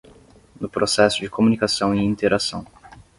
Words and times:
No 0.59 0.67
processo 0.67 1.19
de 1.21 1.29
comunicação 1.29 1.93
e 1.93 2.03
interação 2.03 2.65